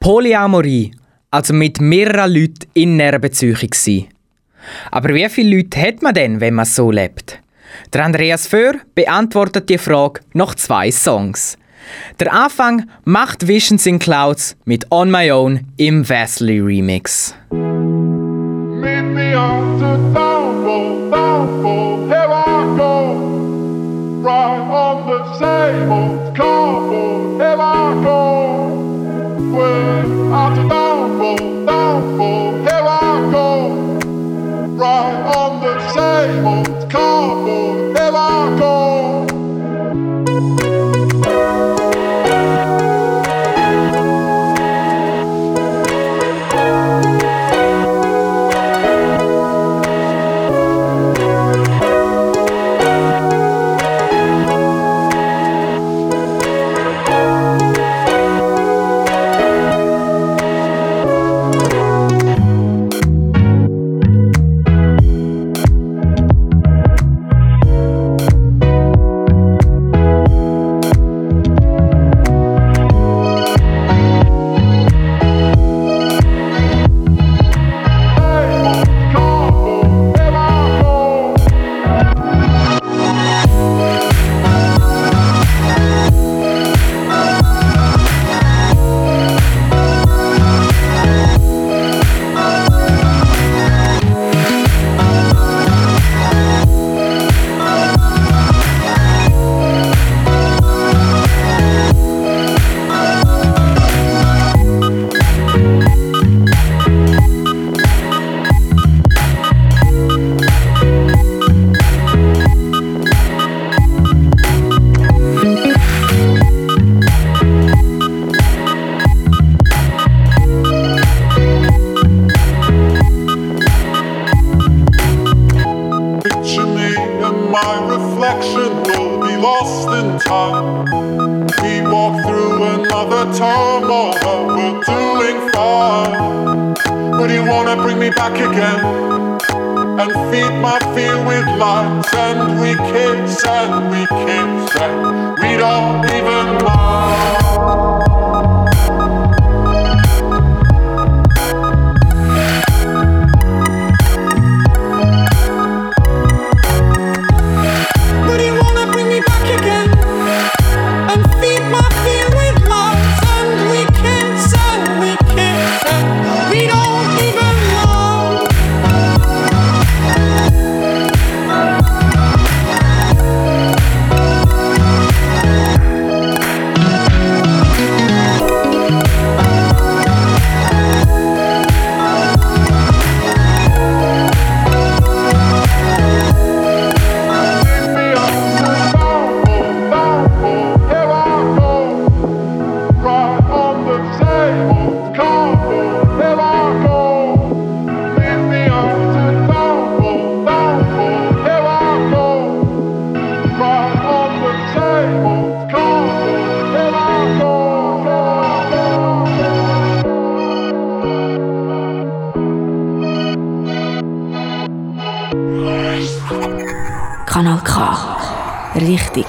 [0.00, 0.92] Polyamorie,
[1.30, 4.08] also mit mehreren Leuten in einer Beziehung sein.
[4.90, 7.40] Aber wie viele Leute hat man denn, wenn man so lebt?
[7.92, 11.56] Der Andreas Föhr beantwortet die Frage nach zwei Songs.
[12.20, 17.34] Der Anfang macht Visions in Clouds mit On My Own im Wesley Remix.
[24.20, 28.18] Right on the same old cardboard, here I go.
[29.56, 30.17] Way
[34.98, 36.77] on the old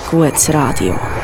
[0.09, 1.18] gutes Radio.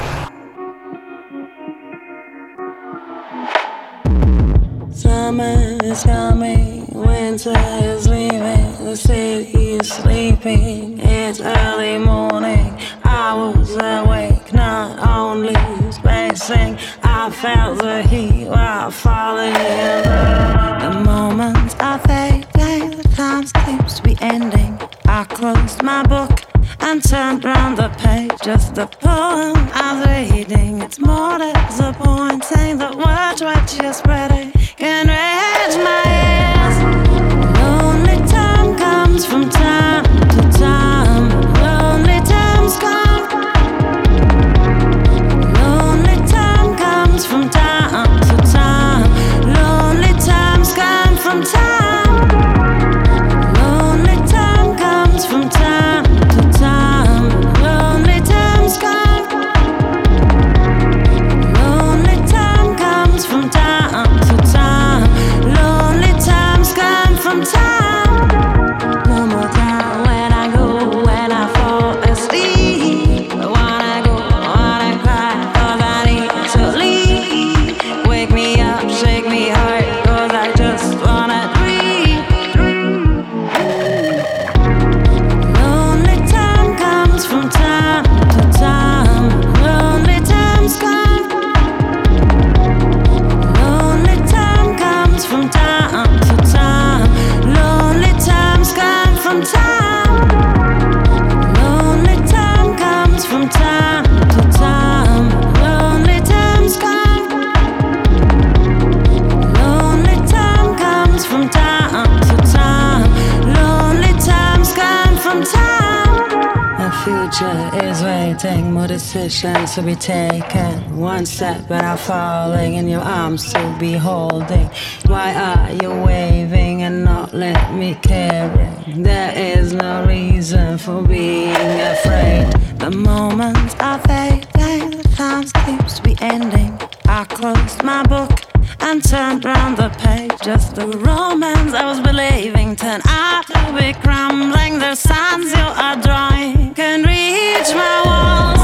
[119.43, 120.97] motion to be taken.
[120.97, 124.69] One step but I'm falling in your arms to be holding.
[125.07, 128.69] Why are you waving and not let me carry?
[128.87, 132.47] There is no reason for being afraid.
[132.79, 136.79] The moments are fading, the time seems to be ending.
[137.05, 138.31] I closed my book
[138.79, 140.31] and turned round the page.
[140.43, 144.79] Just the romance I was believing turned out to be crumbling.
[144.79, 148.54] The signs you are drawing can reach my wall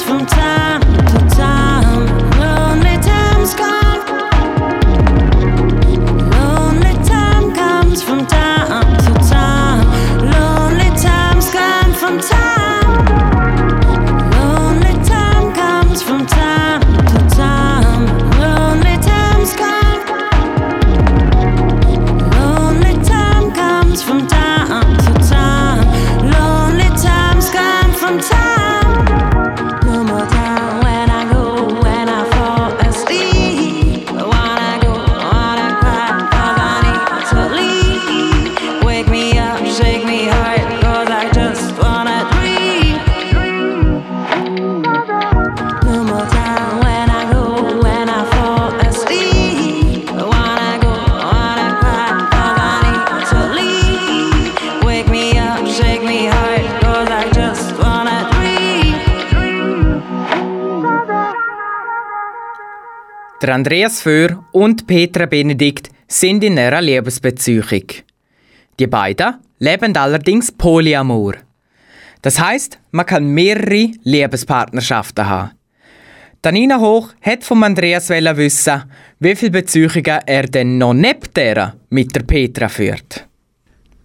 [0.00, 0.31] from
[63.42, 67.88] Der Andreas Föhr und Petra Benedikt sind in einer Liebesbeziehung.
[68.78, 71.34] Die beiden leben allerdings Polyamor.
[72.22, 75.50] Das heißt, man kann mehrere Liebespartnerschaften haben.
[76.40, 78.84] Danina Hoch hat vom Andreas wissen,
[79.18, 83.26] wie viele Beziehungen er denn noch neben der mit der Petra führt.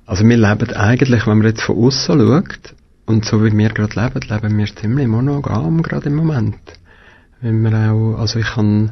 [0.07, 2.73] Also wir leben eigentlich, wenn man jetzt von außen schaut,
[3.05, 6.57] und so wie wir gerade leben, leben wir ziemlich monogam gerade im Moment.
[7.41, 8.89] Weil wir auch, also ich habe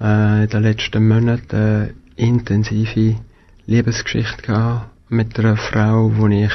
[0.00, 3.20] äh, in den letzten Monaten eine intensive
[3.66, 6.52] Liebesgeschichte gehabt mit einer Frau, wo ich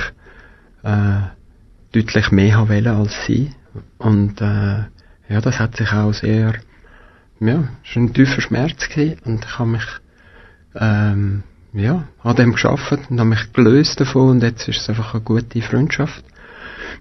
[0.84, 1.22] äh,
[1.92, 3.52] deutlich mehr wollte als sie.
[3.98, 4.84] Und äh,
[5.30, 6.54] ja, das hat sich auch sehr,
[7.40, 9.86] ja, war ein tiefer Schmerz gewesen und ich habe mich
[10.76, 15.14] ähm, ja, an dem geschafft und habe mich gelöst davon und jetzt ist es einfach
[15.14, 16.24] eine gute Freundschaft.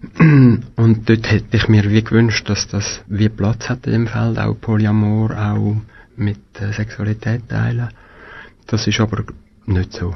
[0.19, 4.39] Und dort hätte ich mir wie gewünscht, dass das wie Platz hat in dem Feld,
[4.39, 5.77] auch Polyamor, auch
[6.19, 7.89] mit äh, Sexualität teilen.
[8.67, 9.25] Das ist aber
[9.67, 10.15] nicht so.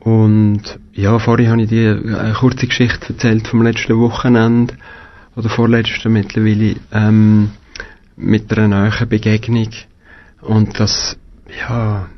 [0.00, 4.74] Und ja, vorhin habe ich dir eine kurze Geschichte erzählt vom letzten Wochenende
[5.34, 7.50] oder vorletzten mittlerweile ähm,
[8.16, 9.70] mit einer neuen Begegnung
[10.40, 11.16] und das
[11.68, 12.08] ja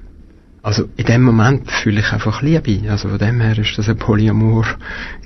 [0.68, 2.90] also in dem Moment fühle ich einfach Liebe.
[2.90, 4.66] Also von dem her ist das ein Polyamor,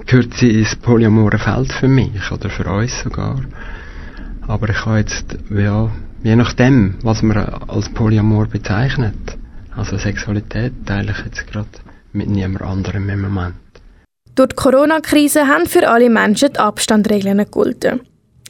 [0.06, 3.40] gehört sie ins polyamore Feld für mich oder für uns sogar.
[4.46, 5.90] Aber ich habe jetzt, ja,
[6.22, 7.36] je nachdem, was man
[7.68, 9.36] als Polyamor bezeichnet,
[9.76, 11.68] also Sexualität, teile ich jetzt gerade
[12.12, 13.54] mit niemand anderem im Moment.
[14.34, 18.00] Durch die Corona-Krise haben für alle Menschen die Abstandregeln gegolten.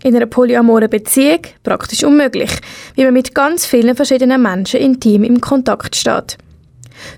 [0.04, 2.50] In einer polyamoren Beziehung praktisch unmöglich,
[2.94, 6.38] wie man mit ganz vielen verschiedenen Menschen intim im Kontakt steht.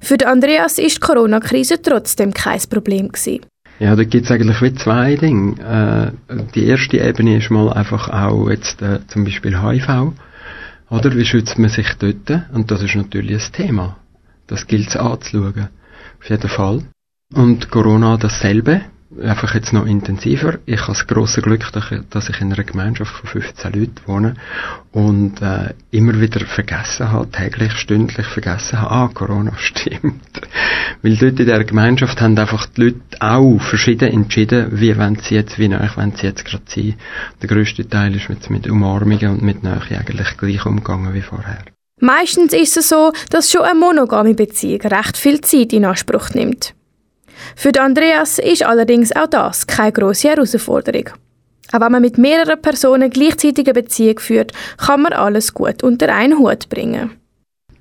[0.00, 3.40] Für Andreas ist die Corona-Krise trotzdem kein Problem gewesen.
[3.80, 6.12] Ja, da gibt's eigentlich wie zwei Dinge.
[6.28, 10.12] Äh, die erste Ebene ist mal einfach auch jetzt äh, zum Beispiel HIV.
[10.90, 12.30] Oder wie schützt man sich dort?
[12.52, 13.96] Und das ist natürlich ein Thema.
[14.46, 15.68] Das gilt es anzuschauen.
[16.20, 16.82] Auf jeden Fall.
[17.32, 18.82] Und Corona dasselbe.
[19.22, 20.58] Einfach jetzt noch intensiver.
[20.66, 21.64] Ich habe das grosse Glück,
[22.10, 24.34] dass ich- in einer Gemeinschaft von 15 Leuten wohne
[24.92, 30.40] und äh, immer wieder vergessen habe, täglich, stündlich vergessen habe, ah, Corona stimmt.
[31.02, 35.34] Weil dort in der Gemeinschaft haben einfach die Leute auch verschieden entschieden, wie wollen sie
[35.36, 36.94] jetzt, wie nahe wollen sie jetzt gerade sein.
[37.40, 41.64] Der grösste Teil ist mit, mit Umarmungen und mit Nähe eigentlich gleich umgegangen wie vorher.
[42.00, 46.74] Meistens ist es so, dass schon eine monogame Beziehung recht viel Zeit in Anspruch nimmt.
[47.56, 51.10] Für Andreas ist allerdings auch das keine grosse Herausforderung.
[51.72, 56.14] Auch wenn man mit mehreren Personen gleichzeitig eine Beziehung führt, kann man alles gut unter
[56.14, 57.10] einen Hut bringen.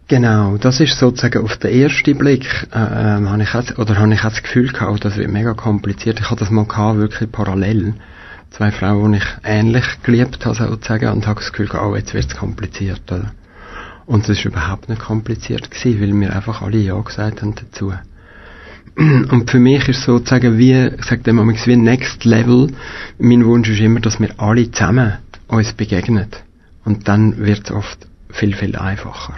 [0.07, 4.13] Genau, das ist sozusagen auf den ersten Blick, äh, ähm, habe ich auch, oder habe
[4.13, 6.19] ich auch das Gefühl gehabt, oh, das wird mega kompliziert.
[6.19, 7.93] Ich hatte das mal gehabt, wirklich parallel.
[8.51, 12.13] Zwei Frauen, die ich ähnlich geliebt habe, sozusagen, und habe das Gefühl gehabt, oh, jetzt
[12.13, 13.31] wird es kompliziert, oder?
[14.05, 17.93] Und es ist überhaupt nicht kompliziert gewesen, weil wir einfach alle Ja gesagt haben dazu.
[18.97, 22.71] Und für mich ist sozusagen wie, ich sage dem wie Next Level.
[23.17, 25.13] Mein Wunsch ist immer, dass wir alle zusammen
[25.47, 26.27] uns begegnen.
[26.85, 29.35] Und dann wird es oft viel, viel einfacher.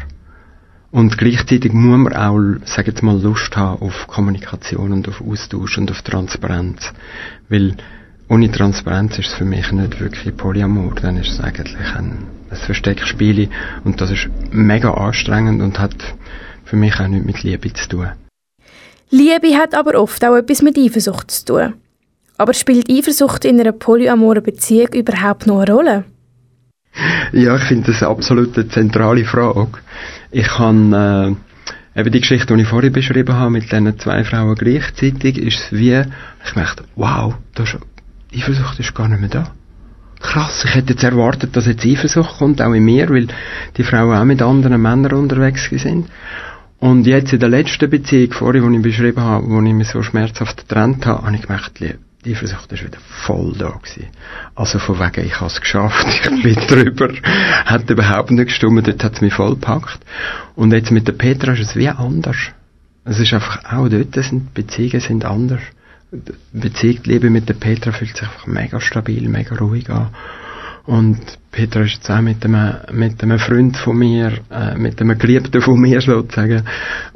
[0.92, 5.78] Und gleichzeitig muss man auch, sag jetzt mal, Lust haben auf Kommunikation und auf Austausch
[5.78, 6.94] und auf Transparenz.
[7.50, 7.76] Weil
[8.30, 12.58] ohne Transparenz ist es für mich nicht wirklich Polyamor, dann ist es eigentlich ein, ein
[12.58, 13.50] Versteckspiel
[13.84, 15.96] und das ist mega anstrengend und hat
[16.64, 18.08] für mich auch nichts mit Liebe zu tun.
[19.10, 21.74] Liebe hat aber oft auch etwas mit Eifersucht zu tun.
[22.38, 26.04] Aber spielt Eifersucht in einer polyamoren Beziehung überhaupt noch eine Rolle?
[27.32, 29.68] Ja, ich finde das eine absolut eine zentrale Frage.
[30.32, 31.38] Ich habe
[31.96, 35.60] äh, eben die Geschichte, die ich vorhin beschrieben habe, mit diesen zwei Frauen gleichzeitig, ist
[35.60, 36.04] es wie,
[36.46, 37.78] ich merkte, wow, da ist,
[38.34, 39.52] Eifersucht ist gar nicht mehr da.
[40.20, 43.28] Krass, ich hätte jetzt erwartet, dass jetzt Eifersucht kommt, auch in mir, weil
[43.78, 46.08] die Frauen auch mit anderen Männern unterwegs sind.
[46.86, 50.04] Und jetzt in der letzten Beziehung, vorhin, die ich beschrieben habe, wo ich mich so
[50.04, 51.96] schmerzhaft getrennt habe, habe ich gemerkt, die
[52.32, 54.10] Eifersucht ist wieder voll da gewesen.
[54.54, 57.12] Also von wegen, ich habe es geschafft, ich bin drüber,
[57.66, 59.98] hat überhaupt nicht gestimmt, dort hat es mich voll gepackt.
[60.56, 62.38] Und jetzt mit der Petra ist es wie anders.
[63.04, 65.64] Es ist einfach, auch dort sind Beziehungen sind anders.
[66.54, 70.10] Beziehung, Liebe mit der Petra fühlt sich einfach mega stabil, mega ruhig an.
[70.86, 71.20] Und
[71.52, 75.62] Petra ist jetzt auch mit einem, mit einem Freund von mir, äh, mit einem Geliebten
[75.62, 76.64] von mir sozusagen,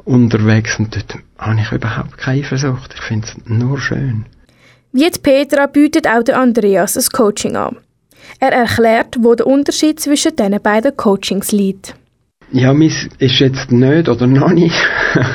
[0.04, 2.94] unterwegs und dort habe ich überhaupt keine Eifersucht.
[2.94, 4.26] Ich finde es nur schön.
[4.92, 7.76] Wie Petra bietet auch der Andreas ein Coaching an.
[8.40, 11.94] Er erklärt, wo der Unterschied zwischen diesen beiden Coachings liegt.
[12.52, 14.74] Ja, mis ist jetzt nicht oder noch nicht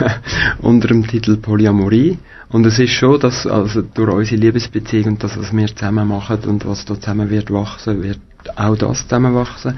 [0.62, 2.18] unter dem Titel Polyamorie.
[2.50, 6.40] Und es ist schon, dass also durch unsere Liebesbeziehung und das, was wir zusammen machen
[6.44, 8.20] und was da zusammen wird wachsen, wird
[8.58, 9.78] auch das zusammen wachsen,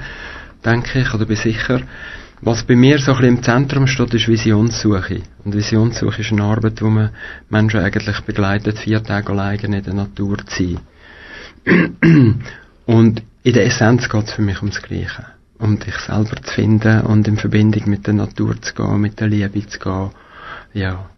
[0.64, 1.80] denke ich, oder bin sicher.
[2.40, 5.22] Was bei mir so ein bisschen im Zentrum steht, ist Visionssuche.
[5.44, 7.10] Und Visionssuche ist eine Arbeit, wo man
[7.50, 10.76] Menschen eigentlich begleitet, vier Tage alleine in der Natur zu
[11.64, 12.40] sein.
[12.86, 15.37] Und in der Essenz geht es für mich ums Gleiche.
[15.58, 19.28] Um dich selber zu finden und in Verbindung mit der Natur zu gehen, mit der
[19.28, 20.10] Liebe zu gehen.
[20.72, 21.10] Ja.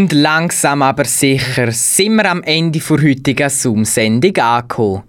[0.00, 5.02] Und langsam aber sicher sind wir am Ende der heutigen Zoom-Sendung angekommen.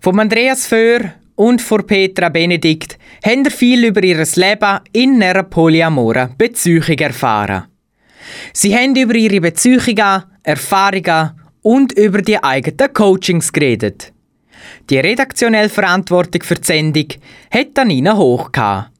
[0.00, 5.44] Von Andreas Föhr und von Petra Benedikt haben wir viel über ihr Leben in einer
[5.44, 7.66] Polyamora Beziehung erfahren.
[8.52, 11.30] Sie haben über ihre Beziehungen, Erfahrungen
[11.62, 14.12] und über die eigenen Coachings geredet.
[14.90, 17.06] Die redaktionelle Verantwortung für die Sendung
[17.52, 18.90] hat Nina Hoch gehabt.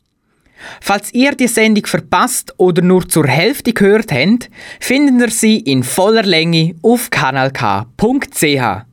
[0.80, 5.82] Falls ihr die Sendung verpasst oder nur zur Hälfte gehört habt, findet ihr sie in
[5.82, 8.84] voller Länge auf kanalk.ch.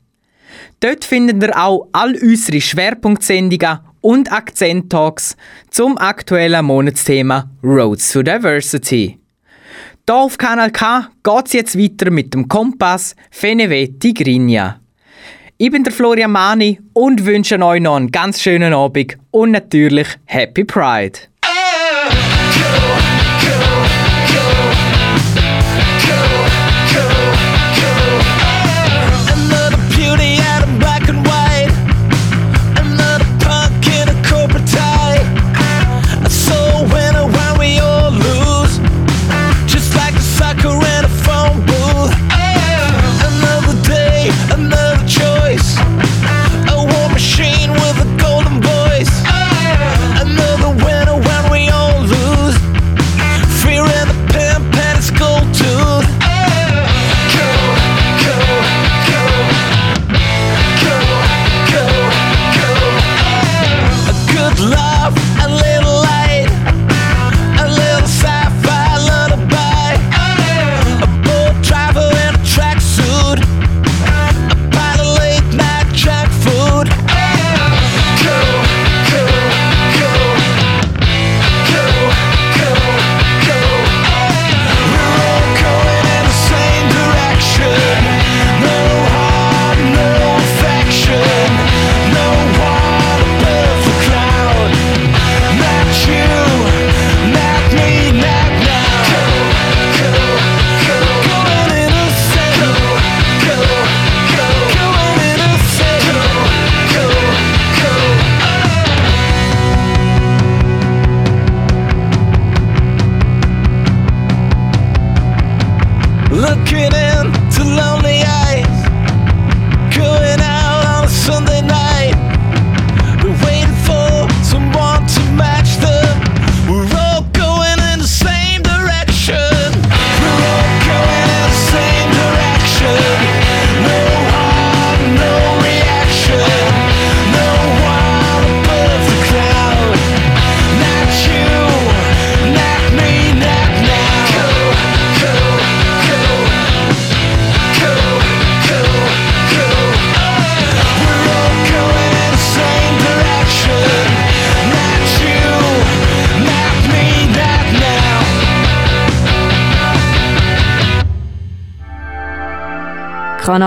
[0.80, 5.36] Dort findet ihr auch all unsere Schwerpunktsendungen und Akzent-Talks
[5.70, 9.20] zum aktuellen Monatsthema Roads to Diversity.
[10.10, 14.80] Hier auf Kanal K geht es jetzt weiter mit dem Kompass Feneve Tigrinia.
[15.58, 20.08] Ich bin der Florian Mani und wünsche euch noch einen ganz schönen Abend und natürlich
[20.24, 21.20] Happy Pride.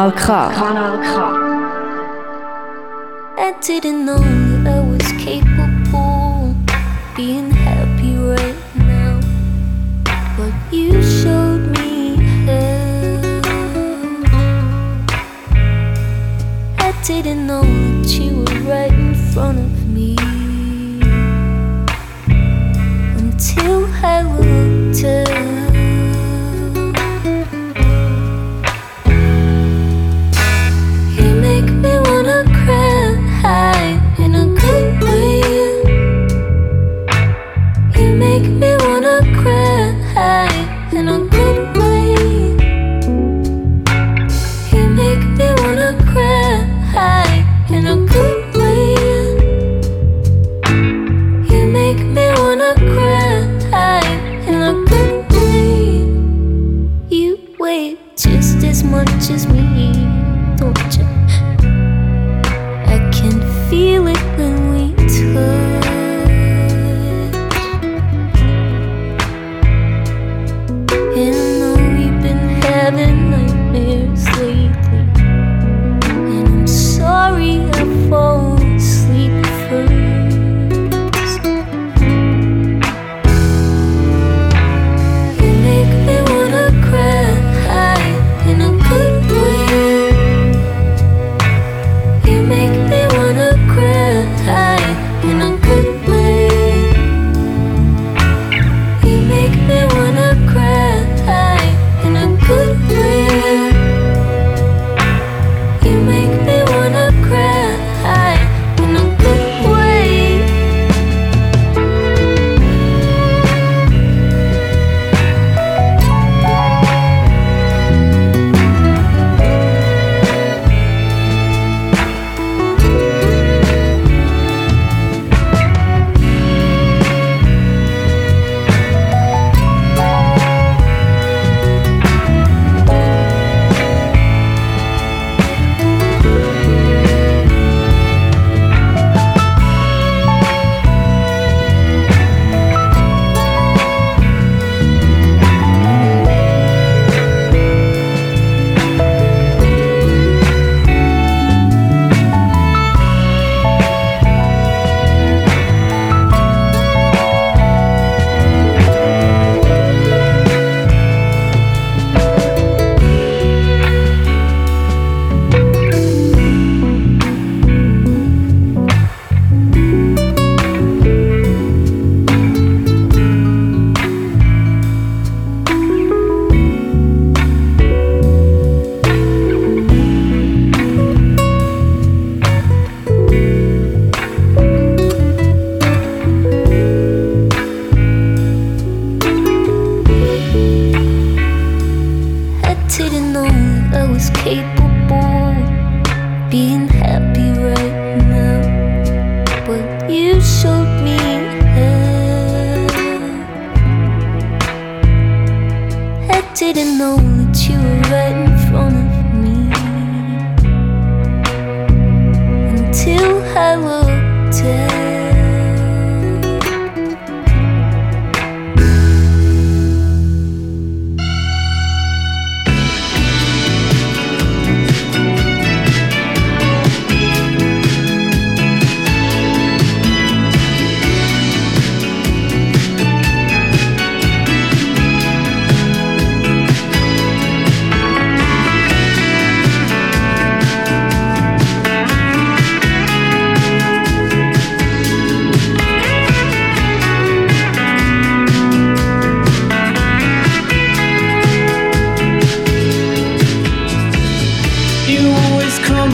[0.01, 0.80] Kanal K.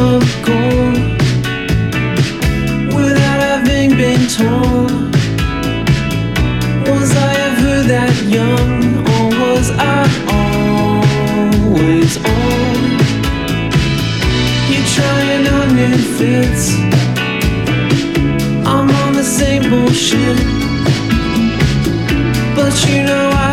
[0.01, 0.97] of gold
[2.95, 4.17] without having been.
[6.87, 8.73] Was I ever that young,
[9.15, 10.03] or was I
[10.39, 12.13] always?
[14.71, 16.65] You're trying on new fits.
[18.67, 20.39] I'm on the same bullshit,
[22.57, 23.46] but you know I.